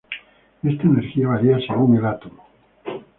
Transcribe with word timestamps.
Esta 0.63 0.81
energía 0.87 1.27
varía 1.27 1.59
según 1.59 1.95
el 1.95 2.05
átomo. 2.07 2.43